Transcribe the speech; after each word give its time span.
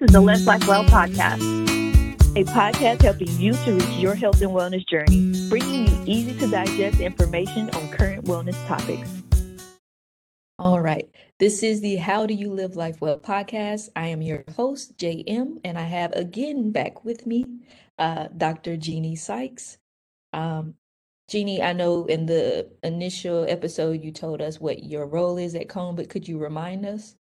is 0.00 0.12
the 0.12 0.20
Live 0.20 0.46
Life 0.46 0.66
Well 0.66 0.84
podcast, 0.84 1.42
a 2.34 2.44
podcast 2.44 3.02
helping 3.02 3.28
you 3.32 3.52
to 3.52 3.72
reach 3.74 3.98
your 3.98 4.14
health 4.14 4.40
and 4.40 4.50
wellness 4.50 4.86
journey, 4.88 5.46
bringing 5.50 5.88
you 5.88 6.02
easy 6.06 6.38
to 6.38 6.50
digest 6.50 7.00
information 7.00 7.68
on 7.68 7.90
current 7.90 8.24
wellness 8.24 8.56
topics. 8.66 9.10
All 10.58 10.80
right. 10.80 11.06
This 11.38 11.62
is 11.62 11.82
the 11.82 11.96
How 11.96 12.24
Do 12.24 12.32
You 12.32 12.50
Live 12.50 12.76
Life 12.76 13.02
Well 13.02 13.18
podcast. 13.18 13.90
I 13.94 14.06
am 14.06 14.22
your 14.22 14.42
host, 14.56 14.96
JM, 14.96 15.60
and 15.64 15.76
I 15.76 15.82
have 15.82 16.12
again 16.12 16.72
back 16.72 17.04
with 17.04 17.26
me 17.26 17.44
uh, 17.98 18.28
Dr. 18.34 18.78
Jeannie 18.78 19.16
Sykes. 19.16 19.76
Um, 20.32 20.76
Jeannie, 21.28 21.62
I 21.62 21.74
know 21.74 22.06
in 22.06 22.24
the 22.24 22.70
initial 22.82 23.44
episode 23.46 24.02
you 24.02 24.12
told 24.12 24.40
us 24.40 24.58
what 24.58 24.82
your 24.82 25.06
role 25.06 25.36
is 25.36 25.54
at 25.54 25.68
Cone, 25.68 25.94
but 25.94 26.08
could 26.08 26.26
you 26.26 26.38
remind 26.38 26.86
us? 26.86 27.16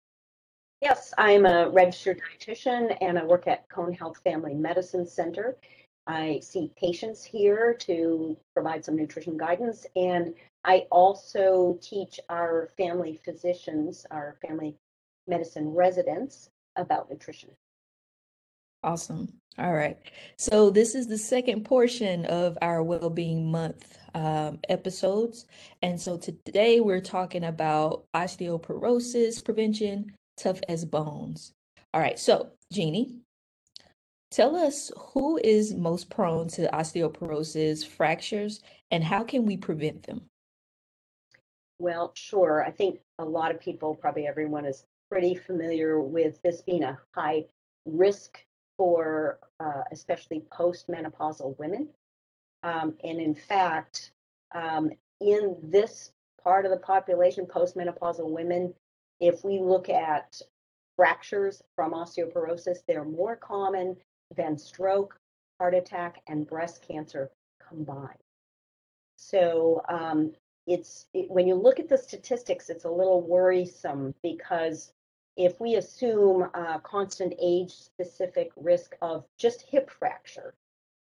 Yes, 0.81 1.13
I'm 1.17 1.45
a 1.45 1.69
registered 1.69 2.21
dietitian 2.21 2.95
and 3.01 3.17
I 3.17 3.23
work 3.23 3.47
at 3.47 3.67
Cone 3.67 3.93
Health 3.93 4.19
Family 4.23 4.53
Medicine 4.53 5.07
Center. 5.07 5.57
I 6.05 6.39
see 6.41 6.71
patients 6.79 7.23
here 7.23 7.73
to 7.81 8.37
provide 8.53 8.85
some 8.85 8.95
nutrition 8.95 9.37
guidance, 9.37 9.85
and 9.95 10.33
I 10.63 10.85
also 10.89 11.77
teach 11.81 12.19
our 12.29 12.69
family 12.77 13.19
physicians, 13.25 14.05
our 14.11 14.37
family 14.47 14.75
medicine 15.27 15.73
residents 15.73 16.49
about 16.77 17.09
nutrition. 17.09 17.49
Awesome. 18.83 19.33
All 19.57 19.73
right. 19.73 19.97
So 20.37 20.69
this 20.69 20.93
is 20.93 21.07
the 21.07 21.17
second 21.17 21.65
portion 21.65 22.25
of 22.25 22.57
our 22.61 22.83
Wellbeing 22.83 23.51
Month 23.51 23.97
um, 24.13 24.59
episodes. 24.69 25.45
And 25.81 25.99
so 25.99 26.15
today 26.15 26.79
we're 26.79 27.01
talking 27.01 27.43
about 27.43 28.05
osteoporosis 28.13 29.43
prevention, 29.43 30.13
tough 30.37 30.59
as 30.69 30.85
bones. 30.85 31.53
All 31.93 32.01
right. 32.01 32.19
So, 32.19 32.51
Jeannie, 32.71 33.15
tell 34.31 34.55
us 34.55 34.91
who 34.97 35.37
is 35.43 35.73
most 35.73 36.09
prone 36.09 36.47
to 36.49 36.69
osteoporosis, 36.73 37.85
fractures, 37.85 38.61
and 38.91 39.03
how 39.03 39.23
can 39.23 39.45
we 39.45 39.57
prevent 39.57 40.03
them? 40.03 40.21
Well, 41.79 42.11
sure. 42.15 42.63
I 42.63 42.71
think 42.71 42.99
a 43.19 43.25
lot 43.25 43.51
of 43.51 43.59
people, 43.59 43.95
probably 43.95 44.27
everyone, 44.27 44.65
is 44.65 44.85
pretty 45.09 45.35
familiar 45.35 46.01
with 46.01 46.41
this 46.41 46.61
being 46.61 46.83
a 46.83 46.97
high 47.13 47.45
risk 47.85 48.39
for 48.77 49.39
uh, 49.59 49.83
especially 49.91 50.43
postmenopausal 50.51 51.57
women. 51.57 51.89
Um, 52.63 52.95
and 53.03 53.19
in 53.19 53.35
fact, 53.35 54.11
um, 54.53 54.91
in 55.21 55.55
this 55.63 56.11
part 56.43 56.65
of 56.65 56.71
the 56.71 56.77
population, 56.77 57.45
postmenopausal 57.45 58.29
women, 58.29 58.73
if 59.19 59.43
we 59.43 59.59
look 59.59 59.89
at 59.89 60.41
fractures 60.95 61.61
from 61.75 61.93
osteoporosis, 61.93 62.79
they're 62.87 63.05
more 63.05 63.35
common 63.35 63.95
than 64.35 64.57
stroke, 64.57 65.19
heart 65.59 65.73
attack, 65.73 66.21
and 66.27 66.47
breast 66.47 66.85
cancer 66.87 67.29
combined. 67.67 68.17
So 69.15 69.81
um, 69.89 70.33
it's 70.65 71.07
it, 71.13 71.29
when 71.29 71.47
you 71.47 71.55
look 71.55 71.79
at 71.79 71.89
the 71.89 71.97
statistics, 71.97 72.69
it's 72.69 72.85
a 72.85 72.89
little 72.89 73.21
worrisome 73.21 74.13
because 74.21 74.91
if 75.37 75.59
we 75.59 75.75
assume 75.75 76.49
a 76.53 76.79
constant 76.83 77.33
age 77.41 77.71
specific 77.71 78.51
risk 78.55 78.95
of 79.01 79.23
just 79.37 79.61
hip 79.61 79.89
fracture, 79.89 80.55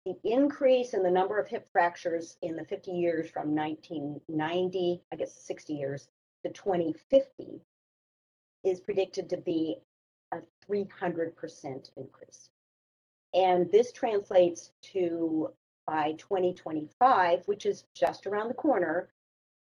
the 0.05 0.16
increase 0.23 0.94
in 0.94 1.03
the 1.03 1.11
number 1.11 1.39
of 1.39 1.47
hip 1.47 1.67
fractures 1.72 2.38
in 2.42 2.55
the 2.55 2.66
50 2.66 2.92
years 2.92 3.30
from 3.30 3.55
1990, 3.55 5.02
I 5.11 5.16
guess 5.16 5.33
60 5.45 5.73
years, 5.73 6.09
to 6.45 6.52
2050 6.52 7.61
is 8.64 8.80
predicted 8.80 9.30
to 9.30 9.38
be 9.38 9.78
a 10.32 10.38
300% 10.70 11.90
increase. 11.98 12.50
And 13.34 13.72
this 13.72 13.92
translates 13.92 14.72
to 14.94 15.52
by 15.86 16.14
2025, 16.14 17.48
which 17.48 17.66
is 17.66 17.86
just 17.96 18.28
around 18.28 18.48
the 18.48 18.54
corner, 18.54 19.10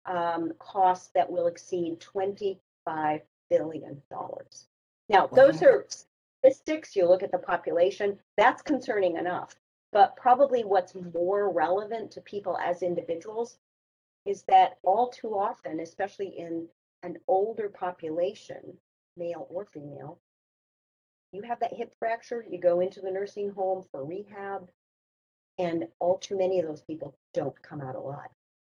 um, 0.06 0.52
costs 0.58 1.10
that 1.14 1.30
will 1.30 1.46
exceed 1.46 2.00
25 2.00 3.20
billion 3.50 4.02
dollars. 4.10 4.68
Now, 5.08 5.26
wow. 5.26 5.30
those 5.34 5.62
are 5.62 5.86
statistics. 5.88 6.96
You 6.96 7.06
look 7.06 7.22
at 7.22 7.30
the 7.30 7.38
population, 7.38 8.18
that's 8.36 8.62
concerning 8.62 9.16
enough. 9.16 9.54
But 9.92 10.16
probably 10.16 10.64
what's 10.64 10.94
more 11.14 11.50
relevant 11.52 12.10
to 12.12 12.20
people 12.20 12.58
as 12.58 12.82
individuals 12.82 13.58
is 14.26 14.42
that 14.48 14.78
all 14.82 15.10
too 15.10 15.38
often, 15.38 15.80
especially 15.80 16.28
in 16.38 16.66
an 17.02 17.18
older 17.28 17.68
population, 17.68 18.78
male 19.16 19.46
or 19.50 19.66
female, 19.66 20.18
you 21.32 21.42
have 21.42 21.60
that 21.60 21.74
hip 21.74 21.92
fracture, 21.98 22.44
you 22.48 22.60
go 22.60 22.80
into 22.80 23.00
the 23.00 23.10
nursing 23.10 23.50
home 23.50 23.84
for 23.90 24.04
rehab, 24.04 24.68
and 25.58 25.86
all 25.98 26.18
too 26.18 26.38
many 26.38 26.60
of 26.60 26.66
those 26.66 26.82
people 26.82 27.16
don't 27.32 27.60
come 27.62 27.80
out 27.80 27.96
alive. 27.96 28.28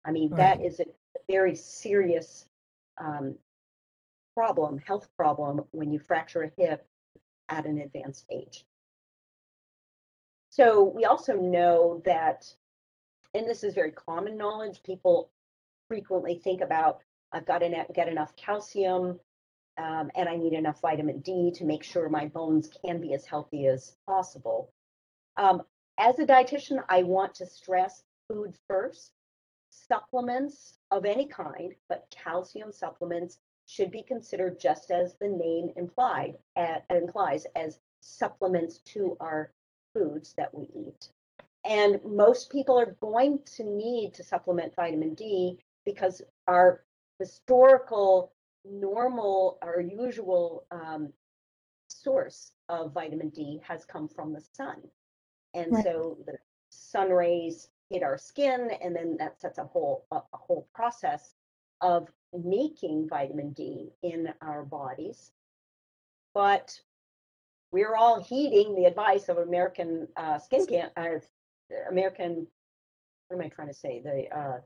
I 0.05 0.11
mean, 0.11 0.29
right. 0.31 0.59
that 0.59 0.65
is 0.65 0.79
a 0.79 0.85
very 1.29 1.55
serious 1.55 2.45
um, 2.97 3.35
problem, 4.35 4.77
health 4.77 5.07
problem, 5.17 5.61
when 5.71 5.91
you 5.91 5.99
fracture 5.99 6.43
a 6.43 6.61
hip 6.61 6.85
at 7.49 7.65
an 7.65 7.79
advanced 7.79 8.25
age. 8.29 8.65
So 10.49 10.83
we 10.83 11.05
also 11.05 11.33
know 11.33 12.01
that, 12.05 12.53
and 13.33 13.47
this 13.47 13.63
is 13.63 13.73
very 13.73 13.91
common 13.91 14.37
knowledge, 14.37 14.83
people 14.83 15.31
frequently 15.87 16.35
think 16.35 16.61
about 16.61 17.01
I've 17.31 17.45
got 17.45 17.59
to 17.59 17.85
get 17.93 18.07
enough 18.07 18.35
calcium 18.35 19.19
um, 19.79 20.11
and 20.15 20.27
I 20.27 20.35
need 20.35 20.53
enough 20.53 20.81
vitamin 20.81 21.19
D 21.21 21.51
to 21.55 21.63
make 21.63 21.83
sure 21.83 22.09
my 22.09 22.27
bones 22.27 22.69
can 22.85 22.99
be 22.99 23.13
as 23.13 23.25
healthy 23.25 23.67
as 23.67 23.95
possible. 24.05 24.71
Um, 25.37 25.61
as 25.97 26.19
a 26.19 26.25
dietitian, 26.25 26.83
I 26.89 27.03
want 27.03 27.35
to 27.35 27.45
stress 27.45 28.03
food 28.27 28.53
first. 28.67 29.11
Supplements 29.69 30.77
of 30.91 31.05
any 31.05 31.27
kind, 31.27 31.73
but 31.87 32.13
calcium 32.23 32.71
supplements 32.71 33.39
should 33.67 33.91
be 33.91 34.03
considered 34.03 34.59
just 34.59 34.91
as 34.91 35.15
the 35.15 35.27
name 35.27 35.69
implied 35.75 36.35
uh, 36.57 36.79
implies 36.89 37.45
as 37.55 37.79
supplements 38.01 38.79
to 38.79 39.15
our 39.19 39.51
foods 39.93 40.33
that 40.37 40.53
we 40.53 40.69
eat. 40.75 41.09
And 41.65 41.99
most 42.03 42.51
people 42.51 42.79
are 42.79 42.97
going 42.99 43.39
to 43.57 43.63
need 43.63 44.13
to 44.15 44.23
supplement 44.23 44.75
vitamin 44.75 45.13
D 45.13 45.59
because 45.85 46.21
our 46.47 46.83
historical, 47.19 48.31
normal, 48.65 49.57
our 49.61 49.79
usual 49.81 50.65
um, 50.71 51.11
source 51.87 52.51
of 52.67 52.93
vitamin 52.93 53.29
D 53.29 53.61
has 53.67 53.85
come 53.85 54.07
from 54.07 54.33
the 54.33 54.43
sun. 54.53 54.77
And 55.53 55.71
right. 55.71 55.83
so 55.83 56.17
the 56.25 56.37
sun 56.69 57.09
rays 57.09 57.69
hit 57.89 58.03
our 58.03 58.17
skin, 58.17 58.71
and 58.81 58.95
then 58.95 59.17
that 59.17 59.41
sets 59.41 59.57
a 59.57 59.63
whole 59.63 60.05
a, 60.11 60.17
a 60.17 60.37
whole 60.37 60.67
process 60.73 61.33
of 61.81 62.07
making 62.33 63.07
vitamin 63.09 63.51
D 63.53 63.89
in 64.03 64.31
our 64.41 64.63
bodies. 64.63 65.31
But 66.33 66.79
we're 67.71 67.95
all 67.95 68.21
heeding 68.21 68.75
the 68.75 68.85
advice 68.85 69.29
of 69.29 69.37
American 69.37 70.07
uh, 70.15 70.37
skin 70.37 70.65
can 70.65 70.89
uh, 70.95 71.19
American. 71.89 72.47
What 73.27 73.37
am 73.37 73.45
I 73.45 73.49
trying 73.49 73.67
to 73.67 73.73
say? 73.73 74.01
The 74.03 74.37
uh, 74.37 74.59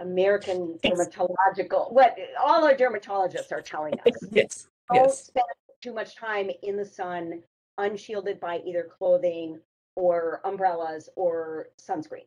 American 0.00 0.78
dermatological. 0.84 1.92
What 1.92 2.16
all 2.40 2.64
our 2.64 2.74
dermatologists 2.74 3.52
are 3.52 3.62
telling 3.62 3.94
us. 4.00 4.12
yes. 4.30 4.68
Don't 4.92 5.04
yes. 5.04 5.24
spend 5.24 5.46
too 5.82 5.92
much 5.92 6.16
time 6.16 6.50
in 6.62 6.76
the 6.76 6.84
sun, 6.84 7.42
unshielded 7.78 8.40
by 8.40 8.60
either 8.66 8.88
clothing 8.98 9.60
or 9.94 10.40
umbrellas 10.44 11.08
or 11.16 11.68
sunscreen. 11.80 12.26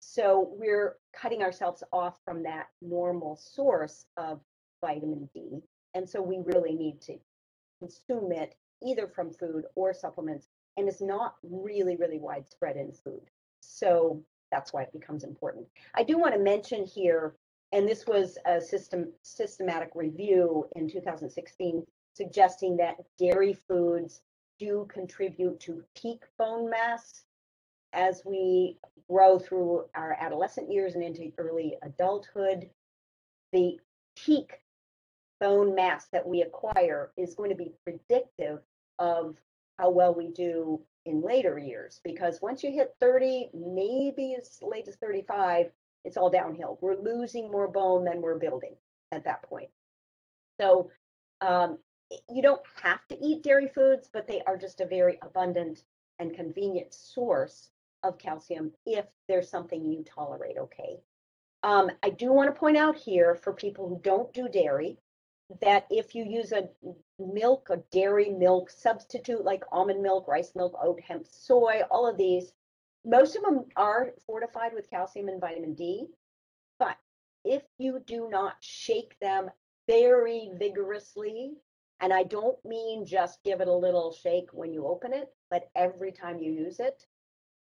So 0.00 0.54
we're 0.58 0.96
cutting 1.12 1.42
ourselves 1.42 1.82
off 1.92 2.18
from 2.24 2.42
that 2.44 2.68
normal 2.80 3.36
source 3.36 4.06
of 4.16 4.40
vitamin 4.80 5.28
D. 5.34 5.60
And 5.94 6.08
so 6.08 6.22
we 6.22 6.38
really 6.44 6.74
need 6.74 7.00
to 7.02 7.18
consume 7.80 8.32
it 8.32 8.54
either 8.82 9.08
from 9.08 9.32
food 9.32 9.64
or 9.74 9.92
supplements. 9.92 10.46
And 10.76 10.88
it's 10.88 11.00
not 11.00 11.34
really, 11.42 11.96
really 11.96 12.20
widespread 12.20 12.76
in 12.76 12.92
food. 12.92 13.30
So 13.60 14.22
that's 14.50 14.72
why 14.72 14.82
it 14.82 14.92
becomes 14.92 15.24
important. 15.24 15.66
I 15.94 16.02
do 16.02 16.18
want 16.18 16.34
to 16.34 16.40
mention 16.40 16.86
here, 16.86 17.34
and 17.72 17.88
this 17.88 18.06
was 18.06 18.38
a 18.46 18.60
system 18.60 19.12
systematic 19.22 19.90
review 19.94 20.66
in 20.74 20.88
2016 20.88 21.84
suggesting 22.14 22.76
that 22.76 22.96
dairy 23.18 23.56
foods 23.68 24.22
do 24.58 24.86
contribute 24.92 25.60
to 25.60 25.84
peak 25.94 26.22
bone 26.36 26.68
mass 26.68 27.22
as 27.92 28.22
we 28.24 28.76
grow 29.08 29.38
through 29.38 29.84
our 29.94 30.16
adolescent 30.20 30.70
years 30.70 30.94
and 30.94 31.04
into 31.04 31.32
early 31.38 31.76
adulthood, 31.82 32.68
the 33.52 33.78
peak 34.16 34.60
bone 35.40 35.74
mass 35.74 36.08
that 36.12 36.26
we 36.26 36.42
acquire 36.42 37.12
is 37.16 37.34
going 37.34 37.50
to 37.50 37.56
be 37.56 37.72
predictive 37.84 38.58
of 38.98 39.36
how 39.78 39.90
well 39.90 40.12
we 40.12 40.28
do 40.28 40.80
in 41.08 41.22
later 41.22 41.58
years. 41.58 42.00
Because 42.04 42.40
once 42.42 42.62
you 42.62 42.70
hit 42.70 42.94
30, 43.00 43.50
maybe 43.54 44.36
as 44.38 44.58
late 44.62 44.88
as 44.88 44.96
35, 44.96 45.70
it's 46.04 46.16
all 46.16 46.30
downhill. 46.30 46.78
We're 46.80 46.96
losing 46.96 47.50
more 47.50 47.68
bone 47.68 48.04
than 48.04 48.22
we're 48.22 48.38
building 48.38 48.76
at 49.12 49.24
that 49.24 49.42
point. 49.42 49.70
So 50.60 50.90
um, 51.40 51.78
you 52.28 52.42
don't 52.42 52.62
have 52.82 53.06
to 53.08 53.18
eat 53.24 53.42
dairy 53.42 53.68
foods, 53.68 54.08
but 54.12 54.26
they 54.26 54.42
are 54.46 54.56
just 54.56 54.80
a 54.80 54.86
very 54.86 55.18
abundant 55.22 55.84
and 56.18 56.34
convenient 56.34 56.92
source 56.94 57.70
of 58.02 58.18
calcium 58.18 58.72
if 58.86 59.06
there's 59.28 59.50
something 59.50 59.84
you 59.84 60.04
tolerate 60.04 60.56
okay. 60.58 61.00
Um, 61.62 61.90
I 62.02 62.10
do 62.10 62.32
want 62.32 62.52
to 62.52 62.58
point 62.58 62.76
out 62.76 62.96
here 62.96 63.34
for 63.34 63.52
people 63.52 63.88
who 63.88 64.00
don't 64.02 64.32
do 64.32 64.48
dairy 64.48 64.98
that 65.60 65.86
if 65.90 66.14
you 66.14 66.24
use 66.24 66.52
a 66.52 66.68
milk, 67.18 67.68
a 67.70 67.78
dairy 67.90 68.30
milk 68.30 68.70
substitute 68.70 69.44
like 69.44 69.64
almond 69.72 70.02
milk, 70.02 70.28
rice 70.28 70.52
milk, 70.54 70.74
oat, 70.82 71.00
hemp, 71.00 71.26
soy, 71.28 71.82
all 71.90 72.06
of 72.06 72.18
these, 72.18 72.52
most 73.04 73.36
of 73.36 73.42
them 73.42 73.64
are 73.76 74.12
fortified 74.26 74.72
with 74.74 74.90
calcium 74.90 75.28
and 75.28 75.40
vitamin 75.40 75.74
D. 75.74 76.06
But 76.78 76.96
if 77.44 77.62
you 77.78 78.00
do 78.06 78.28
not 78.28 78.56
shake 78.60 79.18
them 79.20 79.50
very 79.86 80.50
vigorously, 80.58 81.54
and 82.00 82.12
I 82.12 82.24
don't 82.24 82.62
mean 82.64 83.06
just 83.06 83.42
give 83.42 83.60
it 83.60 83.68
a 83.68 83.72
little 83.72 84.12
shake 84.12 84.50
when 84.52 84.72
you 84.72 84.86
open 84.86 85.12
it, 85.12 85.32
but 85.50 85.70
every 85.74 86.12
time 86.12 86.38
you 86.38 86.52
use 86.52 86.78
it, 86.78 87.06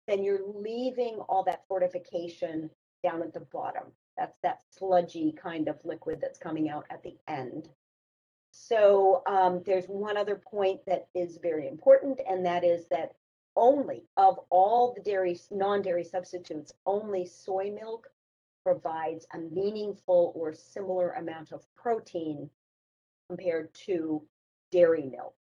then 0.07 0.23
you're 0.23 0.45
leaving 0.45 1.15
all 1.27 1.43
that 1.43 1.63
fortification 1.67 2.69
down 3.03 3.21
at 3.21 3.33
the 3.33 3.39
bottom. 3.39 3.83
That's 4.17 4.37
that 4.43 4.61
sludgy 4.77 5.31
kind 5.31 5.67
of 5.67 5.77
liquid 5.83 6.19
that's 6.21 6.39
coming 6.39 6.69
out 6.69 6.85
at 6.89 7.03
the 7.03 7.15
end. 7.27 7.69
So 8.51 9.21
um, 9.27 9.61
there's 9.65 9.85
one 9.85 10.17
other 10.17 10.35
point 10.35 10.81
that 10.87 11.07
is 11.13 11.37
very 11.41 11.67
important, 11.67 12.19
and 12.27 12.45
that 12.45 12.63
is 12.63 12.87
that 12.89 13.13
only 13.55 14.03
of 14.17 14.39
all 14.49 14.93
the 14.93 15.01
dairy, 15.01 15.39
non-dairy 15.51 16.03
substitutes, 16.03 16.71
only 16.85 17.25
soy 17.25 17.71
milk 17.71 18.07
provides 18.63 19.25
a 19.33 19.37
meaningful 19.37 20.33
or 20.35 20.53
similar 20.53 21.11
amount 21.11 21.51
of 21.51 21.63
protein 21.75 22.49
compared 23.29 23.73
to 23.73 24.21
dairy 24.71 25.05
milk. 25.05 25.35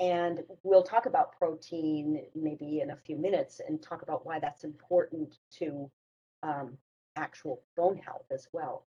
And 0.00 0.44
we'll 0.62 0.82
talk 0.82 1.06
about 1.06 1.36
protein 1.38 2.22
maybe 2.34 2.80
in 2.80 2.90
a 2.90 2.96
few 2.96 3.16
minutes 3.16 3.60
and 3.66 3.82
talk 3.82 4.02
about 4.02 4.24
why 4.24 4.38
that's 4.38 4.64
important 4.64 5.38
to 5.58 5.90
um, 6.42 6.78
actual 7.18 7.62
bone 7.76 7.98
health 7.98 8.26
as 8.30 8.48
well. 8.52 8.84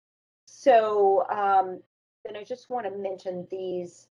So 0.46 1.26
um, 1.30 1.80
then 2.24 2.36
I 2.36 2.44
just 2.44 2.70
want 2.70 2.86
to 2.86 2.90
mention 2.90 3.46
these 3.50 4.08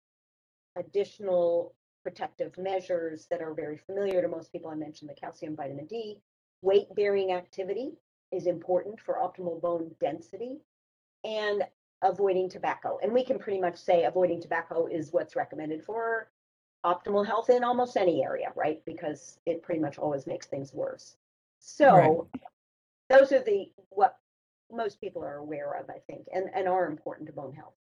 additional 0.78 1.74
protective 2.04 2.58
measures 2.58 3.28
that 3.30 3.42
are 3.42 3.54
very 3.54 3.78
familiar 3.78 4.22
to 4.22 4.28
most 4.28 4.52
people. 4.52 4.70
I 4.70 4.76
mentioned 4.76 5.10
the 5.10 5.16
calcium, 5.16 5.56
vitamin 5.56 5.86
D. 5.86 6.20
Weight 6.62 6.94
bearing 6.96 7.32
activity 7.32 7.94
is 8.32 8.48
important 8.48 9.00
for 9.00 9.16
optimal 9.16 9.62
bone 9.62 9.92
density 10.00 10.60
and 11.24 11.64
avoiding 12.02 12.50
tobacco. 12.50 13.00
And 13.02 13.14
we 13.14 13.24
can 13.24 13.40
pretty 13.40 13.60
much 13.62 13.78
say 13.78 14.04
avoiding 14.04 14.42
tobacco 14.42 14.88
is 14.88 15.12
what's 15.12 15.36
recommended 15.36 15.84
for 15.84 16.30
optimal 16.86 17.26
health 17.26 17.50
in 17.50 17.64
almost 17.64 17.96
any 17.96 18.24
area, 18.24 18.52
right? 18.56 18.82
Because 18.86 19.40
it 19.46 19.64
pretty 19.64 19.80
much 19.80 19.98
always 19.98 20.28
makes 20.28 20.48
things 20.48 20.74
worse. 20.74 21.16
So 21.60 22.28
right. 22.34 22.52
Those 23.14 23.32
are 23.32 23.44
the 23.44 23.70
what 23.90 24.18
most 24.72 25.00
people 25.00 25.24
are 25.24 25.38
aware 25.38 25.74
of, 25.80 25.90
I 25.90 26.00
think, 26.08 26.28
and, 26.34 26.50
and 26.54 26.68
are 26.68 26.88
important 26.88 27.28
to 27.28 27.34
bone 27.34 27.54
health. 27.54 27.76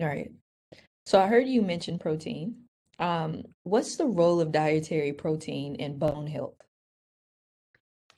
All 0.00 0.06
right. 0.06 0.32
So 1.04 1.20
I 1.20 1.26
heard 1.26 1.46
you 1.46 1.60
mention 1.60 1.98
protein. 1.98 2.54
Um, 2.98 3.42
what's 3.64 3.96
the 3.96 4.06
role 4.06 4.40
of 4.40 4.52
dietary 4.52 5.12
protein 5.12 5.74
in 5.74 5.98
bone 5.98 6.26
health? 6.26 6.54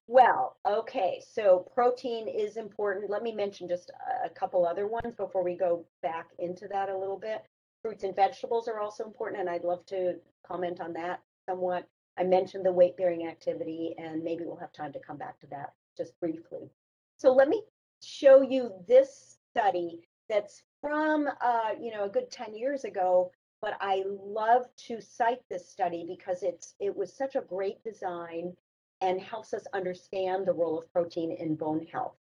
Well, 0.07 0.59
okay, 0.67 1.23
so 1.27 1.67
protein 1.75 2.29
is 2.29 2.59
important. 2.59 3.11
Let 3.11 3.23
me 3.23 3.33
mention 3.33 3.67
just 3.67 3.91
a 4.25 4.29
couple 4.29 4.67
other 4.67 4.87
ones 4.87 5.15
before 5.17 5.43
we 5.43 5.57
go 5.57 5.87
back 6.03 6.27
into 6.39 6.69
that 6.69 6.91
a 6.91 6.97
little 6.97 7.19
bit. 7.19 7.43
Fruits 7.83 8.05
and 8.05 8.15
vegetables 8.15 8.69
are 8.69 8.81
also 8.81 9.05
important, 9.05 9.41
and 9.41 9.49
I'd 9.49 9.65
love 9.65 9.85
to 9.87 10.17
comment 10.47 10.81
on 10.81 10.93
that 10.93 11.21
somewhat. 11.49 11.89
I 12.19 12.25
mentioned 12.25 12.67
the 12.67 12.73
weight 12.73 12.97
bearing 12.99 13.27
activity, 13.27 13.95
and 13.99 14.23
maybe 14.23 14.45
we'll 14.45 14.57
have 14.57 14.73
time 14.73 14.93
to 14.93 15.01
come 15.01 15.17
back 15.17 15.41
to 15.41 15.47
that 15.49 15.73
just 15.97 16.19
briefly. 16.21 16.71
So 17.17 17.33
let 17.33 17.49
me 17.49 17.63
show 18.03 18.43
you 18.43 18.73
this 18.87 19.39
study 19.51 20.01
that's 20.29 20.63
from 20.81 21.29
uh, 21.41 21.71
you 21.81 21.93
know 21.93 22.05
a 22.05 22.09
good 22.09 22.31
10 22.31 22.55
years 22.55 22.85
ago 22.85 23.31
but 23.65 23.79
I 23.81 24.05
love 24.07 24.67
to 24.89 25.01
cite 25.01 25.41
this 25.49 25.67
study 25.67 26.05
because 26.07 26.43
it's 26.43 26.75
it 26.81 26.95
was 26.95 27.17
such 27.17 27.35
a 27.35 27.41
great 27.41 27.83
design 27.83 28.55
and 29.01 29.19
helps 29.19 29.55
us 29.55 29.65
understand 29.73 30.47
the 30.47 30.53
role 30.53 30.79
of 30.79 30.93
protein 30.93 31.33
in 31.33 31.55
bone 31.55 31.87
health. 31.91 32.19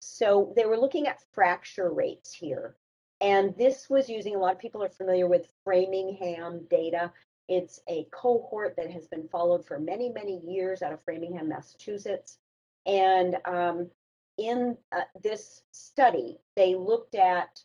So 0.00 0.52
they 0.56 0.64
were 0.64 0.76
looking 0.76 1.06
at 1.06 1.22
fracture 1.32 1.92
rates 1.92 2.34
here. 2.34 2.74
And 3.20 3.56
this 3.56 3.88
was 3.88 4.08
using 4.08 4.34
a 4.34 4.38
lot 4.40 4.54
of 4.54 4.58
people 4.58 4.82
are 4.82 4.88
familiar 4.88 5.28
with 5.28 5.52
Framingham 5.62 6.66
data. 6.68 7.12
It's 7.48 7.78
a 7.88 8.08
cohort 8.10 8.74
that 8.76 8.90
has 8.90 9.06
been 9.06 9.28
followed 9.28 9.64
for 9.64 9.78
many, 9.78 10.08
many 10.08 10.40
years 10.44 10.82
out 10.82 10.92
of 10.92 11.00
Framingham, 11.04 11.48
Massachusetts. 11.48 12.38
And 12.86 13.36
um, 13.44 13.90
in 14.38 14.76
uh, 14.92 15.02
this 15.22 15.62
study, 15.72 16.38
they 16.56 16.74
looked 16.74 17.14
at 17.14 17.60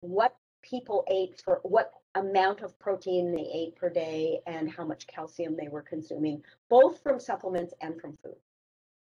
what 0.00 0.36
people 0.62 1.04
ate 1.08 1.40
for 1.44 1.60
what 1.62 1.92
amount 2.14 2.62
of 2.62 2.78
protein 2.78 3.32
they 3.34 3.50
ate 3.52 3.76
per 3.76 3.90
day 3.90 4.40
and 4.46 4.70
how 4.70 4.84
much 4.84 5.06
calcium 5.06 5.56
they 5.56 5.68
were 5.68 5.82
consuming, 5.82 6.42
both 6.70 7.02
from 7.02 7.18
supplements 7.18 7.74
and 7.80 8.00
from 8.00 8.16
food. 8.22 8.36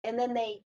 And 0.03 0.17
then 0.17 0.33
they, 0.33 0.61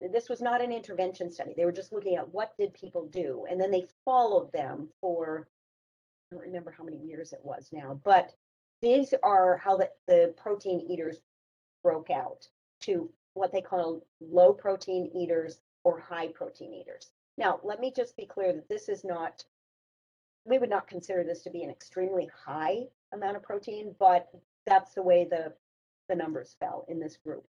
this 0.00 0.28
was 0.28 0.40
not 0.40 0.62
an 0.62 0.72
intervention 0.72 1.30
study. 1.30 1.52
They 1.56 1.64
were 1.64 1.72
just 1.72 1.92
looking 1.92 2.16
at 2.16 2.32
what 2.32 2.56
did 2.58 2.72
people 2.74 3.06
do. 3.08 3.44
And 3.50 3.60
then 3.60 3.70
they 3.70 3.86
followed 4.04 4.50
them 4.52 4.88
for, 5.00 5.46
I 6.32 6.36
don't 6.36 6.44
remember 6.44 6.74
how 6.76 6.84
many 6.84 6.98
years 6.98 7.32
it 7.32 7.40
was 7.42 7.68
now, 7.72 8.00
but 8.02 8.32
these 8.80 9.12
are 9.22 9.58
how 9.58 9.76
the, 9.76 9.90
the 10.06 10.34
protein 10.36 10.80
eaters 10.80 11.18
broke 11.82 12.10
out 12.10 12.48
to 12.80 13.10
what 13.34 13.52
they 13.52 13.60
call 13.60 14.04
low 14.20 14.52
protein 14.52 15.10
eaters 15.14 15.60
or 15.84 15.98
high 15.98 16.28
protein 16.28 16.74
eaters. 16.74 17.10
Now, 17.38 17.60
let 17.62 17.80
me 17.80 17.92
just 17.94 18.16
be 18.16 18.26
clear 18.26 18.52
that 18.52 18.68
this 18.68 18.88
is 18.88 19.04
not 19.04 19.44
we 20.44 20.58
would 20.58 20.70
not 20.70 20.88
consider 20.88 21.22
this 21.22 21.42
to 21.42 21.50
be 21.50 21.62
an 21.62 21.70
extremely 21.70 22.28
high 22.44 22.84
amount 23.12 23.36
of 23.36 23.42
protein, 23.42 23.94
but 23.98 24.28
that's 24.66 24.94
the 24.94 25.02
way 25.02 25.24
the, 25.24 25.52
the 26.08 26.14
numbers 26.14 26.56
fell 26.58 26.84
in 26.88 26.98
this 26.98 27.16
group. 27.16 27.46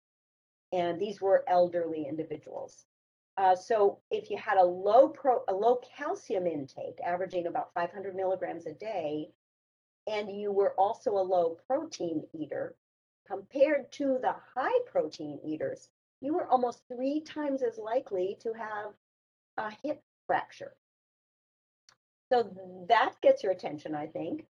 And 0.71 0.99
these 0.99 1.21
were 1.21 1.43
elderly 1.47 2.05
individuals. 2.07 2.85
Uh, 3.37 3.55
so 3.55 3.99
if 4.11 4.29
you 4.29 4.37
had 4.37 4.57
a 4.57 4.63
low 4.63 5.09
pro, 5.09 5.43
a 5.47 5.53
low 5.53 5.79
calcium 5.97 6.47
intake, 6.47 6.99
averaging 7.05 7.47
about 7.47 7.73
500 7.73 8.15
milligrams 8.15 8.65
a 8.65 8.73
day, 8.73 9.29
and 10.07 10.29
you 10.29 10.51
were 10.51 10.73
also 10.77 11.11
a 11.11 11.19
low 11.19 11.57
protein 11.67 12.23
eater, 12.33 12.75
compared 13.27 13.91
to 13.93 14.17
the 14.21 14.35
high 14.55 14.79
protein 14.85 15.39
eaters, 15.43 15.89
you 16.21 16.33
were 16.33 16.47
almost 16.47 16.83
three 16.87 17.21
times 17.21 17.61
as 17.61 17.77
likely 17.77 18.37
to 18.41 18.53
have 18.53 18.93
a 19.57 19.71
hip 19.83 20.01
fracture. 20.27 20.75
So 22.31 22.51
that 22.89 23.13
gets 23.21 23.43
your 23.43 23.51
attention, 23.51 23.95
I 23.95 24.07
think. 24.07 24.45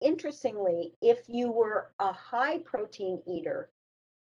Interestingly, 0.00 0.94
if 1.00 1.28
you 1.28 1.50
were 1.50 1.92
a 1.98 2.12
high 2.12 2.58
protein 2.58 3.22
eater 3.26 3.70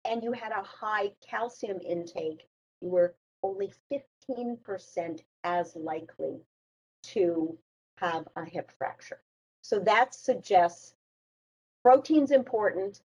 and 0.05 0.23
you 0.23 0.31
had 0.31 0.51
a 0.51 0.63
high 0.63 1.11
calcium 1.27 1.79
intake, 1.81 2.47
you 2.81 2.89
were 2.89 3.15
only 3.43 3.71
15% 3.91 5.21
as 5.43 5.75
likely 5.75 6.41
to 7.03 7.57
have 7.97 8.27
a 8.35 8.45
hip 8.45 8.71
fracture. 8.77 9.21
So 9.61 9.79
that 9.79 10.13
suggests 10.13 10.95
protein's 11.83 12.31
important, 12.31 13.01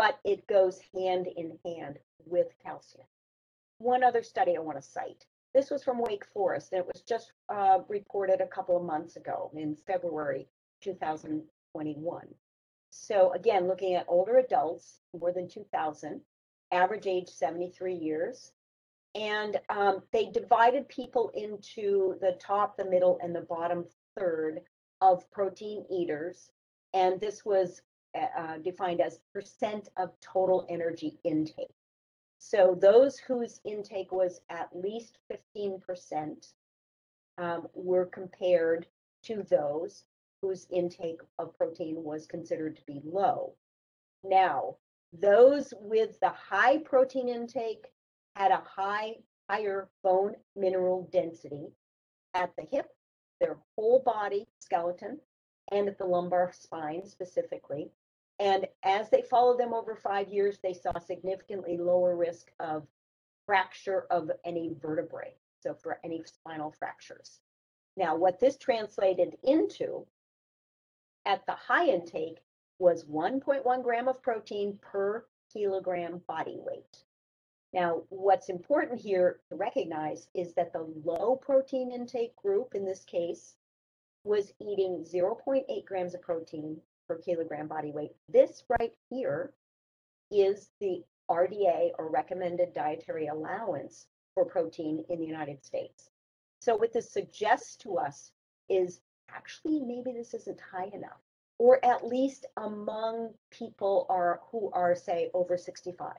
but 0.00 0.18
it 0.24 0.46
goes 0.46 0.80
hand 0.94 1.26
in 1.36 1.58
hand 1.62 1.98
with 2.24 2.46
calcium. 2.64 3.06
One 3.76 4.02
other 4.02 4.22
study 4.22 4.56
I 4.56 4.60
want 4.60 4.78
to 4.78 4.82
cite 4.82 5.26
this 5.52 5.70
was 5.70 5.82
from 5.82 5.98
Wake 5.98 6.24
Forest, 6.32 6.72
and 6.72 6.80
it 6.80 6.86
was 6.86 7.02
just 7.02 7.32
uh, 7.48 7.80
reported 7.88 8.40
a 8.40 8.46
couple 8.46 8.78
of 8.78 8.84
months 8.84 9.16
ago 9.16 9.50
in 9.52 9.76
February 9.86 10.48
2021. 10.80 12.28
So 12.90 13.32
again, 13.34 13.68
looking 13.68 13.94
at 13.94 14.06
older 14.08 14.38
adults, 14.38 15.00
more 15.18 15.32
than 15.32 15.48
2,000, 15.48 16.20
average 16.72 17.06
age 17.06 17.28
73 17.28 17.94
years. 17.94 18.52
And 19.14 19.60
um, 19.68 20.02
they 20.12 20.26
divided 20.26 20.88
people 20.88 21.32
into 21.34 22.16
the 22.20 22.38
top, 22.40 22.76
the 22.76 22.88
middle, 22.88 23.18
and 23.22 23.34
the 23.34 23.40
bottom 23.40 23.84
third 24.16 24.60
of 25.00 25.30
protein 25.32 25.84
eaters. 25.90 26.50
And 26.94 27.20
this 27.20 27.44
was 27.44 27.82
uh, 28.14 28.58
defined 28.58 29.00
as 29.00 29.20
percent 29.32 29.88
of 29.96 30.12
total 30.20 30.66
energy 30.68 31.18
intake. 31.24 31.74
So 32.38 32.76
those 32.80 33.18
whose 33.18 33.60
intake 33.64 34.12
was 34.12 34.40
at 34.48 34.68
least 34.74 35.18
15% 35.30 36.52
um, 37.38 37.68
were 37.74 38.06
compared 38.06 38.86
to 39.24 39.42
those 39.48 40.04
whose 40.40 40.66
intake 40.70 41.20
of 41.38 41.56
protein 41.56 42.02
was 42.02 42.26
considered 42.26 42.76
to 42.76 42.82
be 42.86 43.00
low. 43.04 43.54
Now, 44.24 44.76
those 45.12 45.74
with 45.80 46.18
the 46.20 46.30
high 46.30 46.78
protein 46.78 47.28
intake 47.28 47.92
had 48.36 48.52
a 48.52 48.62
high, 48.64 49.16
higher 49.48 49.88
bone 50.02 50.34
mineral 50.56 51.08
density 51.12 51.68
at 52.34 52.54
the 52.56 52.66
hip, 52.70 52.88
their 53.40 53.58
whole 53.76 54.00
body 54.00 54.46
skeleton, 54.60 55.18
and 55.72 55.88
at 55.88 55.98
the 55.98 56.04
lumbar 56.04 56.52
spine 56.52 57.04
specifically. 57.04 57.90
And 58.40 58.66
as 58.82 59.10
they 59.10 59.20
followed 59.20 59.60
them 59.60 59.74
over 59.74 59.94
five 59.94 60.30
years, 60.30 60.58
they 60.62 60.72
saw 60.72 60.98
significantly 60.98 61.76
lower 61.76 62.16
risk 62.16 62.50
of 62.58 62.86
fracture 63.44 64.06
of 64.10 64.30
any 64.46 64.74
vertebrae, 64.80 65.34
so 65.62 65.74
for 65.74 66.00
any 66.02 66.24
spinal 66.24 66.72
fractures. 66.72 67.40
Now, 67.98 68.16
what 68.16 68.40
this 68.40 68.56
translated 68.56 69.36
into 69.42 70.06
at 71.26 71.44
the 71.44 71.52
high 71.52 71.88
intake 71.88 72.38
was 72.78 73.04
1.1 73.04 73.82
gram 73.82 74.08
of 74.08 74.22
protein 74.22 74.78
per 74.80 75.26
kilogram 75.52 76.22
body 76.26 76.60
weight. 76.60 77.04
Now, 77.74 78.04
what's 78.08 78.48
important 78.48 79.00
here 79.00 79.40
to 79.50 79.56
recognize 79.56 80.28
is 80.34 80.54
that 80.54 80.72
the 80.72 80.88
low 81.04 81.36
protein 81.36 81.92
intake 81.92 82.34
group 82.36 82.74
in 82.74 82.86
this 82.86 83.04
case 83.04 83.56
was 84.24 84.54
eating 84.60 85.04
0.8 85.04 85.84
grams 85.84 86.14
of 86.14 86.22
protein 86.22 86.80
per 87.10 87.18
kilogram 87.18 87.66
body 87.66 87.90
weight. 87.90 88.12
This 88.28 88.62
right 88.78 88.92
here 89.08 89.52
is 90.30 90.70
the 90.80 91.02
RDA 91.28 91.90
or 91.98 92.08
recommended 92.08 92.72
dietary 92.72 93.26
allowance 93.26 94.06
for 94.34 94.44
protein 94.44 95.04
in 95.08 95.18
the 95.18 95.26
United 95.26 95.64
States. 95.64 96.08
So 96.60 96.76
what 96.76 96.92
this 96.92 97.12
suggests 97.12 97.74
to 97.78 97.98
us 97.98 98.30
is 98.68 99.00
actually 99.28 99.80
maybe 99.80 100.12
this 100.16 100.34
isn't 100.34 100.60
high 100.60 100.90
enough, 100.94 101.18
or 101.58 101.84
at 101.84 102.06
least 102.06 102.46
among 102.56 103.30
people 103.50 104.06
are 104.08 104.40
who 104.52 104.70
are 104.72 104.94
say 104.94 105.30
over 105.34 105.58
65. 105.58 106.12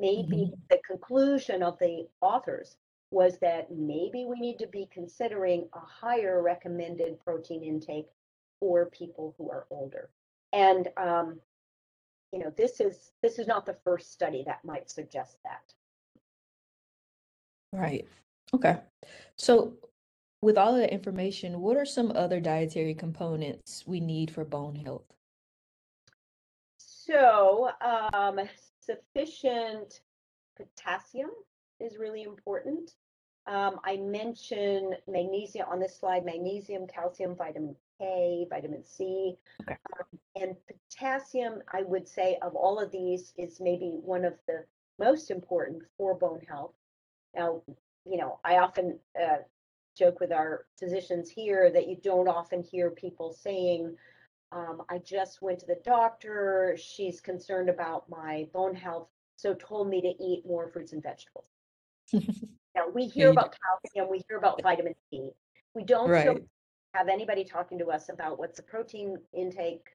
Maybe 0.00 0.36
mm-hmm. 0.36 0.60
the 0.68 0.80
conclusion 0.84 1.62
of 1.62 1.78
the 1.78 2.08
authors 2.20 2.76
was 3.12 3.38
that 3.38 3.70
maybe 3.70 4.26
we 4.28 4.40
need 4.40 4.58
to 4.58 4.66
be 4.66 4.88
considering 4.92 5.68
a 5.74 5.80
higher 5.80 6.42
recommended 6.42 7.20
protein 7.20 7.62
intake 7.62 8.08
for 8.60 8.86
people 8.86 9.34
who 9.38 9.50
are 9.50 9.66
older. 9.70 10.10
And 10.52 10.88
um, 10.96 11.40
you 12.32 12.38
know, 12.38 12.52
this 12.56 12.80
is 12.80 13.12
this 13.22 13.38
is 13.38 13.46
not 13.46 13.66
the 13.66 13.76
first 13.84 14.12
study 14.12 14.42
that 14.46 14.64
might 14.64 14.90
suggest 14.90 15.38
that. 15.44 15.72
Right. 17.72 18.06
Okay. 18.54 18.78
So 19.36 19.74
with 20.40 20.56
all 20.56 20.74
of 20.74 20.80
that 20.80 20.92
information, 20.92 21.60
what 21.60 21.76
are 21.76 21.84
some 21.84 22.12
other 22.14 22.40
dietary 22.40 22.94
components 22.94 23.84
we 23.86 24.00
need 24.00 24.30
for 24.30 24.44
bone 24.44 24.74
health? 24.74 25.04
So, 26.78 27.70
um, 27.80 28.40
sufficient 28.80 30.00
potassium 30.56 31.30
is 31.80 31.98
really 31.98 32.22
important. 32.22 32.92
Um, 33.46 33.80
I 33.84 33.96
mentioned 33.96 34.94
magnesium 35.06 35.66
on 35.70 35.80
this 35.80 35.98
slide, 35.98 36.24
magnesium, 36.24 36.86
calcium, 36.86 37.34
vitamin 37.34 37.74
K, 37.98 38.46
vitamin 38.48 38.84
C, 38.84 39.34
okay. 39.62 39.76
um, 39.98 40.18
and 40.36 40.56
potassium, 40.66 41.62
I 41.72 41.82
would 41.82 42.06
say 42.06 42.38
of 42.42 42.54
all 42.54 42.78
of 42.78 42.90
these 42.90 43.32
is 43.36 43.60
maybe 43.60 43.98
one 44.02 44.24
of 44.24 44.34
the 44.46 44.64
most 44.98 45.30
important 45.30 45.82
for 45.96 46.14
bone 46.14 46.40
health. 46.48 46.74
Now, 47.34 47.62
you 48.04 48.18
know, 48.18 48.40
I 48.44 48.58
often 48.58 48.98
uh, 49.20 49.38
joke 49.96 50.20
with 50.20 50.32
our 50.32 50.66
physicians 50.78 51.28
here 51.28 51.70
that 51.72 51.88
you 51.88 51.96
don't 52.02 52.28
often 52.28 52.62
hear 52.62 52.90
people 52.90 53.32
saying, 53.32 53.96
um, 54.52 54.82
I 54.88 54.98
just 54.98 55.42
went 55.42 55.58
to 55.60 55.66
the 55.66 55.78
doctor, 55.84 56.76
she's 56.80 57.20
concerned 57.20 57.68
about 57.68 58.08
my 58.08 58.46
bone 58.54 58.74
health, 58.74 59.08
so 59.36 59.54
told 59.54 59.88
me 59.88 60.00
to 60.00 60.24
eat 60.24 60.44
more 60.46 60.68
fruits 60.68 60.92
and 60.92 61.02
vegetables. 61.02 61.46
now, 62.12 62.88
we 62.94 63.06
hear 63.06 63.30
about 63.30 63.54
calcium, 63.82 64.10
we 64.10 64.22
hear 64.28 64.38
about 64.38 64.62
vitamin 64.62 64.94
C. 65.10 65.30
We 65.74 65.84
don't 65.84 66.08
right. 66.08 66.38
Have 66.94 67.08
anybody 67.08 67.44
talking 67.44 67.78
to 67.78 67.86
us 67.86 68.08
about 68.08 68.38
what's 68.38 68.56
the 68.56 68.62
protein 68.62 69.18
intake 69.32 69.86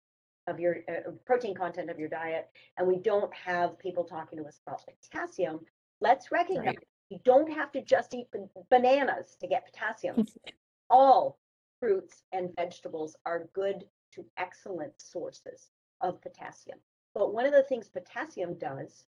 of 0.48 0.60
your 0.60 0.78
uh, 0.90 1.12
protein 1.26 1.56
content 1.56 1.90
of 1.90 2.00
your 2.00 2.10
diet, 2.10 2.50
and 2.78 2.88
we 2.88 2.98
don't 2.98 3.34
have 3.34 3.80
people 3.80 4.04
talking 4.04 4.38
to 4.38 4.46
us 4.46 4.60
about 4.66 4.82
potassium. 5.02 5.60
Let's 6.02 6.32
recognize 6.32 6.66
right. 6.66 6.88
you 7.10 7.20
don't 7.24 7.52
have 7.52 7.72
to 7.74 7.82
just 7.82 8.14
eat 8.14 8.28
bananas 8.70 9.38
to 9.40 9.48
get 9.48 9.66
potassium. 9.66 10.26
All 10.90 11.40
fruits 11.80 12.24
and 12.32 12.50
vegetables 12.56 13.16
are 13.26 13.48
good 13.54 13.86
to 14.14 14.26
excellent 14.38 14.94
sources 15.02 15.70
of 16.02 16.22
potassium. 16.22 16.80
But 17.14 17.34
one 17.34 17.46
of 17.46 17.54
the 17.54 17.64
things 17.64 17.88
potassium 17.88 18.58
does 18.58 19.06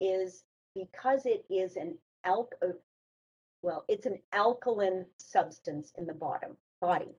is 0.00 0.44
because 0.74 1.26
it 1.26 1.44
is 1.50 1.76
an 1.76 1.96
alk 2.26 2.48
uh, 2.62 2.72
well, 3.62 3.84
it's 3.88 4.06
an 4.06 4.18
alkaline 4.32 5.06
substance 5.18 5.92
in 5.96 6.06
the 6.06 6.14
bottom 6.14 6.56
body. 6.80 7.14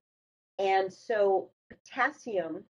And 0.58 0.92
so 0.92 1.50
potassium 1.70 2.64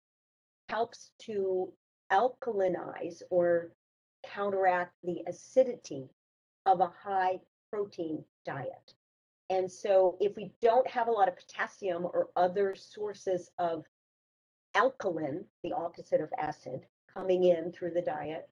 helps 0.70 1.12
to 1.20 1.72
alkalinize 2.12 3.22
or 3.30 3.72
counteract 4.24 4.94
the 5.04 5.22
acidity 5.28 6.10
of 6.66 6.80
a 6.80 6.92
high 7.04 7.40
protein 7.72 8.24
diet. 8.46 8.94
And 9.50 9.70
so 9.70 10.18
if 10.20 10.36
we 10.36 10.52
don't 10.62 10.88
have 10.88 11.08
a 11.08 11.12
lot 11.12 11.28
of 11.28 11.36
potassium 11.36 12.06
or 12.06 12.30
other 12.36 12.75
sources 12.75 13.50
of 13.58 13.86
alkaline, 14.74 15.46
the 15.63 15.74
opposite 15.74 16.22
of 16.22 16.32
acid, 16.38 16.86
coming 17.13 17.44
in 17.44 17.72
through 17.72 17.92
the 17.92 18.02
diet, 18.02 18.50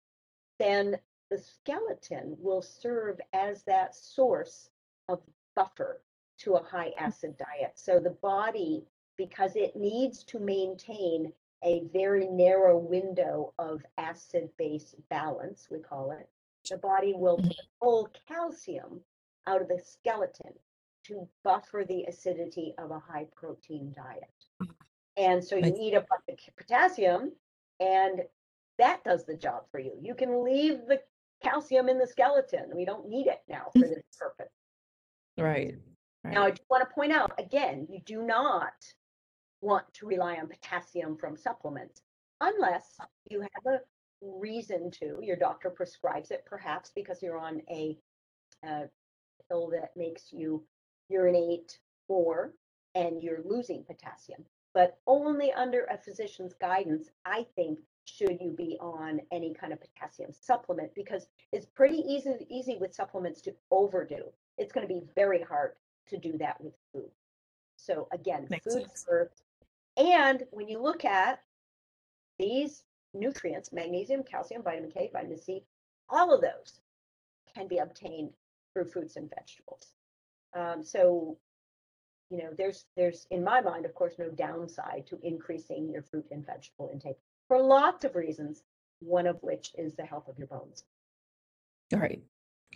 then 0.59 0.97
the 1.29 1.37
skeleton 1.37 2.35
will 2.39 2.61
serve 2.61 3.19
as 3.33 3.63
that 3.63 3.95
source 3.95 4.69
of 5.07 5.21
buffer 5.55 6.01
to 6.39 6.55
a 6.55 6.63
high 6.63 6.91
acid 6.99 7.35
diet. 7.37 7.71
So 7.75 7.99
the 7.99 8.17
body, 8.21 8.83
because 9.27 9.55
it 9.55 9.75
needs 9.75 10.23
to 10.23 10.39
maintain 10.39 11.31
a 11.63 11.83
very 11.93 12.27
narrow 12.27 12.75
window 12.75 13.53
of 13.59 13.85
acid 13.99 14.49
base 14.57 14.95
balance, 15.11 15.67
we 15.69 15.77
call 15.77 16.09
it, 16.09 16.27
the 16.67 16.77
body 16.77 17.13
will 17.15 17.37
mm-hmm. 17.37 17.51
pull 17.79 18.09
calcium 18.27 18.99
out 19.45 19.61
of 19.61 19.67
the 19.67 19.79
skeleton 19.79 20.53
to 21.05 21.27
buffer 21.43 21.85
the 21.87 22.03
acidity 22.05 22.73
of 22.79 22.89
a 22.89 22.97
high 22.97 23.27
protein 23.35 23.93
diet. 23.95 24.23
Mm-hmm. 24.63 24.71
And 25.17 25.43
so 25.43 25.55
you 25.55 25.75
eat 25.79 25.93
a 25.93 26.03
bunch 26.09 26.47
of 26.47 26.55
potassium, 26.55 27.31
and 27.79 28.21
that 28.79 29.03
does 29.03 29.25
the 29.25 29.35
job 29.35 29.65
for 29.69 29.79
you. 29.79 29.93
You 30.01 30.15
can 30.15 30.43
leave 30.43 30.79
the 30.87 30.99
calcium 31.43 31.89
in 31.89 31.99
the 31.99 32.07
skeleton. 32.07 32.71
We 32.73 32.85
don't 32.85 33.07
need 33.07 33.27
it 33.27 33.41
now 33.47 33.67
for 33.71 33.81
this 33.81 34.01
purpose. 34.17 34.51
Right. 35.37 35.75
right. 36.23 36.33
Now, 36.33 36.45
I 36.45 36.51
do 36.51 36.61
want 36.71 36.87
to 36.89 36.95
point 36.95 37.11
out 37.11 37.33
again, 37.37 37.87
you 37.91 37.99
do 38.03 38.23
not 38.23 38.73
want 39.61 39.85
to 39.93 40.05
rely 40.05 40.35
on 40.35 40.47
potassium 40.47 41.15
from 41.17 41.37
supplements 41.37 42.01
unless 42.41 42.97
you 43.29 43.41
have 43.41 43.65
a 43.73 43.79
reason 44.21 44.91
to. 44.91 45.19
Your 45.21 45.35
doctor 45.35 45.69
prescribes 45.69 46.31
it, 46.31 46.43
perhaps 46.45 46.91
because 46.93 47.21
you're 47.21 47.37
on 47.37 47.61
a, 47.69 47.97
a 48.65 48.83
pill 49.49 49.69
that 49.69 49.91
makes 49.95 50.31
you 50.31 50.63
urinate 51.09 51.79
more 52.09 52.53
and 52.95 53.21
you're 53.21 53.41
losing 53.45 53.83
potassium. 53.83 54.43
But 54.73 54.97
only 55.05 55.51
under 55.51 55.85
a 55.85 55.97
physician's 55.97 56.53
guidance, 56.53 57.09
I 57.25 57.45
think, 57.55 57.79
should 58.05 58.39
you 58.41 58.51
be 58.57 58.77
on 58.79 59.21
any 59.31 59.53
kind 59.53 59.71
of 59.73 59.79
potassium 59.79 60.31
supplement 60.33 60.93
because 60.95 61.27
it's 61.51 61.67
pretty 61.67 61.97
easy 61.97 62.33
easy 62.49 62.77
with 62.79 62.93
supplements 62.93 63.41
to 63.41 63.53
overdo. 63.69 64.31
It's 64.57 64.71
going 64.71 64.87
to 64.87 64.93
be 64.93 65.01
very 65.15 65.41
hard 65.41 65.73
to 66.07 66.17
do 66.17 66.37
that 66.39 66.59
with 66.61 66.73
food. 66.91 67.09
So 67.77 68.07
again, 68.11 68.47
Makes 68.49 68.73
food 68.73 68.83
sense. 68.83 69.05
first. 69.07 69.43
And 69.97 70.43
when 70.51 70.67
you 70.67 70.81
look 70.81 71.05
at 71.05 71.39
these 72.39 72.83
nutrients, 73.13 73.71
magnesium, 73.73 74.23
calcium, 74.23 74.63
vitamin 74.63 74.91
K, 74.91 75.09
vitamin 75.11 75.37
C, 75.37 75.63
all 76.09 76.33
of 76.33 76.41
those 76.41 76.79
can 77.53 77.67
be 77.67 77.77
obtained 77.77 78.31
through 78.73 78.85
fruits 78.85 79.15
and 79.15 79.29
vegetables. 79.29 79.93
Um, 80.55 80.83
so, 80.83 81.37
you 82.29 82.37
know, 82.37 82.49
there's 82.57 82.85
there's 82.95 83.27
in 83.31 83.43
my 83.43 83.61
mind, 83.61 83.85
of 83.85 83.93
course, 83.93 84.15
no 84.17 84.29
downside 84.29 85.05
to 85.07 85.19
increasing 85.23 85.89
your 85.91 86.03
fruit 86.03 86.25
and 86.31 86.45
vegetable 86.45 86.89
intake 86.91 87.17
for 87.47 87.61
lots 87.61 88.05
of 88.05 88.15
reasons, 88.15 88.63
one 88.99 89.27
of 89.27 89.37
which 89.41 89.73
is 89.77 89.95
the 89.95 90.05
health 90.05 90.27
of 90.27 90.37
your 90.37 90.47
bones. 90.47 90.83
All 91.93 91.99
right. 91.99 92.21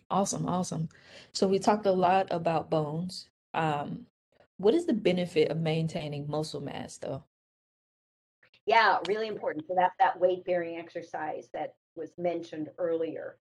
Awesome. 0.09 0.47
Awesome. 0.47 0.89
So 1.31 1.47
we 1.47 1.59
talked 1.59 1.85
a 1.85 1.91
lot 1.91 2.27
about 2.31 2.69
bones. 2.69 3.29
Um, 3.53 4.05
what 4.57 4.73
is 4.73 4.85
the 4.85 4.93
benefit 4.93 5.49
of 5.49 5.57
maintaining 5.57 6.29
muscle 6.29 6.61
mass 6.61 6.97
though? 6.97 7.23
Yeah, 8.65 8.97
really 9.07 9.27
important. 9.27 9.65
So 9.67 9.75
that 9.75 9.91
that 9.99 10.19
weight 10.19 10.43
bearing 10.45 10.77
exercise 10.77 11.49
that 11.53 11.75
was 11.95 12.11
mentioned 12.17 12.69
earlier. 12.77 13.37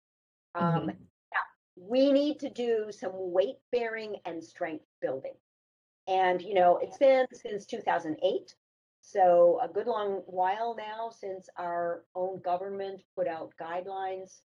Um, 0.55 0.65
mm-hmm. 0.65 0.89
yeah, 0.89 1.47
we 1.77 2.13
need 2.13 2.41
to 2.41 2.51
do 2.51 2.87
some 2.91 3.13
weight 3.15 3.57
bearing 3.71 4.17
and 4.25 4.43
strength 4.43 4.85
building. 5.03 5.35
And 6.09 6.41
you 6.41 6.55
know, 6.55 6.79
it's 6.83 6.99
been 6.99 7.27
since 7.33 7.67
2008 7.67 8.55
so 9.03 9.59
a 9.63 9.69
good 9.69 9.87
long 9.87 10.23
while 10.27 10.75
now 10.77 11.11
since 11.11 11.49
our 11.57 12.05
own 12.15 12.41
government 12.43 13.01
put 13.17 13.27
out 13.27 13.55
guidelines 13.61 14.41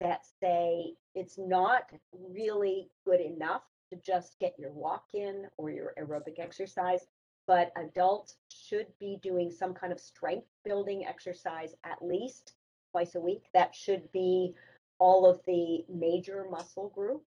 that 0.00 0.20
say 0.40 0.94
it's 1.14 1.36
not 1.36 1.90
really 2.12 2.88
good 3.04 3.20
enough 3.20 3.62
to 3.90 3.96
just 4.04 4.38
get 4.40 4.58
your 4.58 4.72
walk 4.72 5.04
in 5.14 5.46
or 5.56 5.70
your 5.70 5.92
aerobic 5.98 6.38
exercise, 6.38 7.06
but 7.46 7.72
adults 7.76 8.36
should 8.48 8.86
be 8.98 9.18
doing 9.22 9.50
some 9.50 9.74
kind 9.74 9.92
of 9.92 10.00
strength 10.00 10.46
building 10.64 11.06
exercise 11.06 11.74
at 11.84 12.00
least 12.00 12.54
twice 12.92 13.14
a 13.14 13.20
week. 13.20 13.44
That 13.54 13.74
should 13.74 14.10
be 14.12 14.54
all 14.98 15.26
of 15.26 15.40
the 15.46 15.84
major 15.88 16.46
muscle 16.50 16.90
group. 16.90 17.24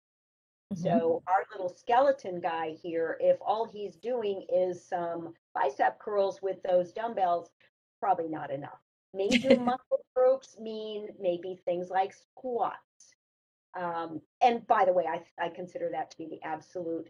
Mhm. 0.73 0.77
So 0.77 1.23
our 1.27 1.45
little 1.51 1.69
skeleton 1.69 2.39
guy 2.39 2.71
here, 2.71 3.17
if 3.19 3.37
all 3.41 3.65
he's 3.65 3.95
doing 3.95 4.45
is 4.49 4.85
some 4.85 5.33
bicep 5.53 5.99
curls 5.99 6.41
with 6.41 6.61
those 6.63 6.91
dumbbells, 6.91 7.49
probably 7.99 8.27
not 8.27 8.51
enough. 8.51 8.79
Major 9.13 9.59
muscle 9.59 10.05
groups 10.15 10.59
mean 10.59 11.09
maybe 11.19 11.55
things 11.65 11.89
like 11.89 12.13
squats. 12.13 12.88
Um, 13.75 14.21
and 14.41 14.65
by 14.67 14.85
the 14.85 14.93
way, 14.93 15.05
I, 15.07 15.21
I 15.43 15.49
consider 15.49 15.89
that 15.91 16.11
to 16.11 16.17
be 16.17 16.27
the 16.27 16.41
absolute 16.47 17.09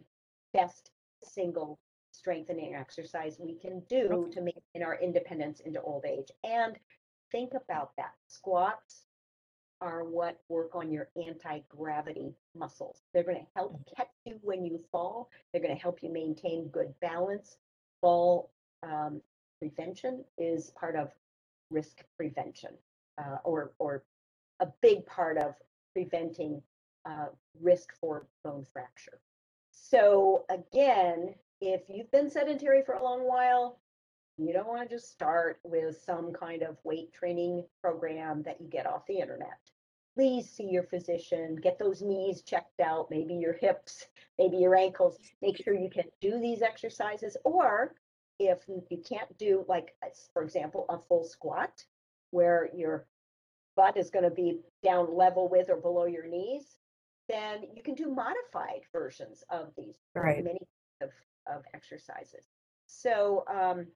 best 0.54 0.92
single 1.24 1.80
strengthening 2.12 2.76
exercise 2.76 3.38
we 3.40 3.56
can 3.56 3.82
do 3.88 4.08
Okay. 4.12 4.32
to 4.32 4.42
maintain 4.42 4.84
our 4.84 5.00
independence 5.00 5.62
into 5.62 5.82
old 5.82 6.06
age. 6.06 6.32
And 6.44 6.78
think 7.32 7.54
about 7.54 7.92
that. 7.98 8.14
Squats 8.28 9.06
are 9.82 10.04
what 10.04 10.42
work 10.50 10.76
on 10.76 10.92
your 10.92 11.10
anti-gravity 11.26 12.34
muscles. 12.56 13.04
They're 13.14 13.24
going 13.24 13.38
to 13.38 13.48
help 13.56 13.80
catch 13.96 14.10
you 14.26 14.38
when 14.42 14.66
you 14.66 14.82
fall. 14.92 15.30
They're 15.54 15.62
going 15.62 15.76
to 15.76 15.82
help 15.82 16.00
you 16.04 16.12
maintain 16.12 16.68
good 16.70 16.94
balance. 17.00 17.58
Fall 18.02 18.52
um, 18.84 19.22
prevention 19.60 20.26
is 20.38 20.72
part 20.72 20.96
of 20.98 21.12
risk 21.70 22.04
prevention, 22.18 22.72
uh, 23.18 23.38
or 23.44 23.72
or 23.80 24.04
a 24.60 24.68
big 24.82 25.06
part 25.06 25.38
of 25.38 25.54
preventing 26.00 26.62
uh, 27.06 27.28
risk 27.62 27.90
for 28.00 28.28
bone 28.44 28.66
fracture. 28.72 29.20
So 29.72 30.46
again, 30.50 31.36
if 31.60 31.82
you've 31.90 32.12
been 32.12 32.30
sedentary 32.30 32.84
for 32.86 32.94
a 32.94 33.04
long 33.04 33.28
while, 33.28 33.80
you 34.38 34.54
don't 34.54 34.68
want 34.68 34.88
to 34.88 34.96
just 34.96 35.12
start 35.12 35.60
with 35.64 36.02
some 36.06 36.32
kind 36.32 36.62
of 36.62 36.78
weight 36.86 37.12
training 37.12 37.66
program 37.82 38.44
that 38.44 38.62
you 38.62 38.68
get 38.70 38.86
off 38.86 39.06
the 39.08 39.20
internet. 39.20 39.60
Please 40.16 40.50
see 40.50 40.70
your 40.70 40.84
physician, 40.84 41.58
get 41.58 41.78
those 41.78 42.02
knees 42.02 42.44
checked 42.44 42.80
out, 42.80 43.08
maybe 43.10 43.34
your 43.34 43.54
hips, 43.54 44.06
maybe 44.38 44.58
your 44.58 44.76
ankles. 44.76 45.18
Make 45.42 45.62
sure 45.62 45.74
you 45.74 45.90
can 45.90 46.06
do 46.22 46.40
these 46.40 46.62
exercises. 46.62 47.36
Or 47.44 47.94
if 48.40 48.60
you 48.70 49.02
can't 49.08 49.38
do, 49.38 49.66
like, 49.68 49.96
for 50.34 50.44
example, 50.44 50.86
a 50.88 50.98
full 51.10 51.26
squat 51.26 51.84
where 52.32 52.70
your 52.74 53.06
butt 53.80 53.96
is 53.96 54.10
going 54.10 54.26
to 54.26 54.30
be 54.30 54.60
down 54.84 55.16
level 55.16 55.48
with 55.48 55.70
or 55.70 55.78
below 55.78 56.06
your 56.06 56.28
knees, 56.28 56.80
then 57.30 57.64
you 57.74 57.82
can 57.82 57.96
do 57.96 58.10
modified 58.10 58.82
versions 58.92 59.42
of 59.50 59.72
these 59.78 59.96
Right. 60.14 60.44
many 60.44 60.60
of, 61.02 61.12
of 61.48 61.64
exercises. 61.74 62.46
So 62.88 63.46
um, 63.48 63.88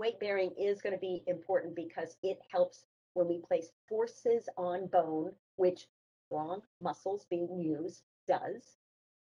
weight 0.00 0.18
bearing 0.18 0.50
is 0.58 0.82
going 0.82 0.94
to 0.94 0.98
be 0.98 1.22
important 1.28 1.76
because 1.76 2.16
it 2.24 2.38
helps 2.50 2.84
when 3.14 3.28
we 3.28 3.38
place 3.46 3.68
forces 3.88 4.48
on 4.56 4.88
bone, 4.88 5.30
which 5.54 5.86
strong 6.26 6.62
muscles 6.82 7.26
being 7.30 7.60
used 7.60 8.02
does, 8.26 8.76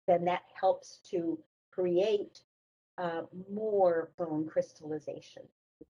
then 0.08 0.25
that 0.25 0.42
helps 0.61 0.99
to 1.11 1.38
create 1.70 2.40
uh, 2.99 3.23
more 3.52 4.11
bone 4.18 4.44
crystallization 4.44 5.44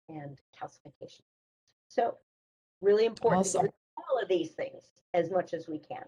and 0.09 0.41
calcification. 0.61 1.23
So 1.89 2.17
really 2.81 3.07
important 3.07 3.45
to 3.47 3.59
Awesome. 3.59 3.67
do 3.67 3.73
all 3.97 4.23
of 4.23 4.29
these 4.29 4.51
things 4.51 4.85
as 5.15 5.31
much 5.31 5.55
as 5.55 5.69
we 5.69 5.79
can. 5.79 6.05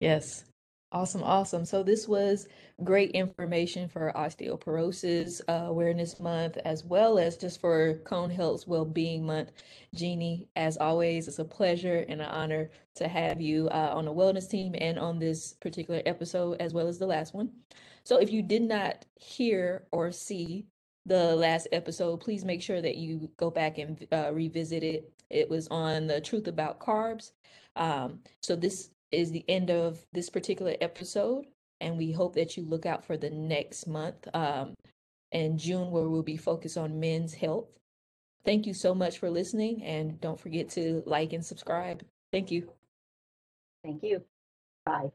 Yes. 0.00 0.44
Awesome, 0.90 1.22
awesome. 1.22 1.66
So 1.66 1.82
this 1.82 2.08
was 2.08 2.48
great 2.82 3.10
information 3.10 3.88
for 3.90 4.10
Osteoporosis 4.16 5.42
uh, 5.46 5.66
Awareness 5.66 6.18
Month, 6.18 6.56
as 6.64 6.82
well 6.82 7.18
as 7.18 7.36
just 7.36 7.60
for 7.60 7.98
Cone 8.04 8.30
Health's 8.30 8.66
Wellbeing 8.66 9.26
Month. 9.26 9.52
Jeannie, 9.94 10.48
as 10.56 10.78
always, 10.78 11.28
it's 11.28 11.40
a 11.40 11.44
pleasure 11.44 12.06
and 12.08 12.22
an 12.22 12.28
honor 12.28 12.70
to 12.94 13.06
have 13.06 13.38
you 13.38 13.68
uh, 13.68 13.92
on 13.94 14.06
the 14.06 14.14
wellness 14.14 14.48
team 14.48 14.74
and 14.80 14.98
on 14.98 15.18
this 15.18 15.52
particular 15.60 16.00
episode, 16.06 16.58
as 16.58 16.72
well 16.72 16.88
as 16.88 16.98
the 16.98 17.06
last 17.06 17.34
one. 17.34 17.50
So 18.04 18.16
if 18.16 18.32
you 18.32 18.40
did 18.40 18.62
not 18.62 19.04
hear 19.16 19.84
or 19.92 20.10
see 20.10 20.64
the 21.04 21.36
last 21.36 21.68
episode, 21.70 22.20
please 22.20 22.46
make 22.46 22.62
sure 22.62 22.80
that 22.80 22.96
you 22.96 23.30
go 23.36 23.50
back 23.50 23.76
and 23.76 24.06
uh, 24.10 24.30
revisit 24.32 24.82
it. 24.82 25.12
It 25.30 25.48
was 25.48 25.68
on 25.68 26.06
the 26.06 26.20
truth 26.20 26.46
about 26.48 26.80
carbs. 26.80 27.32
Um, 27.76 28.20
so 28.42 28.56
this 28.56 28.90
is 29.12 29.30
the 29.30 29.44
end 29.48 29.70
of 29.70 30.04
this 30.12 30.30
particular 30.30 30.74
episode, 30.80 31.46
and 31.80 31.96
we 31.96 32.12
hope 32.12 32.34
that 32.34 32.56
you 32.56 32.64
look 32.64 32.86
out 32.86 33.04
for 33.04 33.16
the 33.16 33.30
next 33.30 33.86
month 33.86 34.26
um, 34.34 34.74
in 35.32 35.58
June, 35.58 35.90
where 35.90 36.08
we'll 36.08 36.22
be 36.22 36.36
focused 36.36 36.76
on 36.78 37.00
men's 37.00 37.34
health. 37.34 37.68
Thank 38.44 38.66
you 38.66 38.74
so 38.74 38.94
much 38.94 39.18
for 39.18 39.30
listening, 39.30 39.82
and 39.84 40.20
don't 40.20 40.40
forget 40.40 40.70
to 40.70 41.02
like 41.06 41.32
and 41.32 41.44
subscribe. 41.44 42.02
Thank 42.32 42.50
you. 42.50 42.70
Thank 43.84 44.02
you. 44.02 44.22
Bye. 44.84 45.10